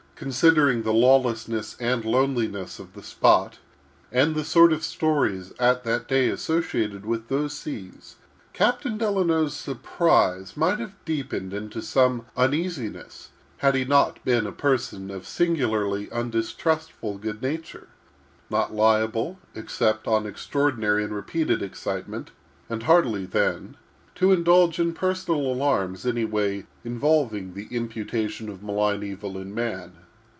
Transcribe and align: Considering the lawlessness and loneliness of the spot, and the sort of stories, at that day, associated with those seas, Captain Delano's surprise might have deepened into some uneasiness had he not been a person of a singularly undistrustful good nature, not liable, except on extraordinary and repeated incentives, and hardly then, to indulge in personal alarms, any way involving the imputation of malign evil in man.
Considering 0.21 0.83
the 0.83 0.93
lawlessness 0.93 1.75
and 1.79 2.05
loneliness 2.05 2.77
of 2.77 2.93
the 2.93 3.01
spot, 3.01 3.57
and 4.11 4.35
the 4.35 4.43
sort 4.45 4.71
of 4.71 4.83
stories, 4.83 5.51
at 5.57 5.83
that 5.83 6.07
day, 6.07 6.29
associated 6.29 7.03
with 7.07 7.27
those 7.27 7.57
seas, 7.57 8.17
Captain 8.53 8.99
Delano's 8.99 9.55
surprise 9.55 10.55
might 10.55 10.77
have 10.77 10.93
deepened 11.05 11.55
into 11.55 11.81
some 11.81 12.27
uneasiness 12.37 13.29
had 13.57 13.73
he 13.73 13.83
not 13.83 14.23
been 14.23 14.45
a 14.45 14.51
person 14.51 15.09
of 15.09 15.23
a 15.23 15.25
singularly 15.25 16.07
undistrustful 16.11 17.17
good 17.17 17.41
nature, 17.41 17.87
not 18.51 18.71
liable, 18.71 19.39
except 19.55 20.07
on 20.07 20.27
extraordinary 20.27 21.03
and 21.03 21.15
repeated 21.15 21.63
incentives, 21.63 22.29
and 22.69 22.83
hardly 22.83 23.25
then, 23.25 23.75
to 24.13 24.31
indulge 24.31 24.77
in 24.77 24.93
personal 24.93 25.39
alarms, 25.51 26.05
any 26.05 26.25
way 26.25 26.67
involving 26.83 27.55
the 27.55 27.65
imputation 27.71 28.49
of 28.49 28.61
malign 28.61 29.01
evil 29.01 29.35
in 29.35 29.51
man. 29.51 29.93